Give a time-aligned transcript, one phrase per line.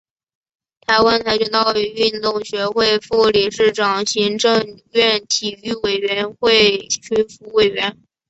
[0.87, 7.99] 台湾跆拳道运动学会副理事长行政院体育委员会训辅委员